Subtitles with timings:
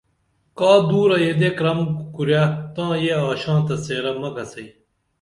[0.57, 1.79] کا دُرہ یدے کرم
[2.13, 2.41] کُرے
[2.73, 4.67] تاں یہ آشانتہ څیرہ مہ کڅئی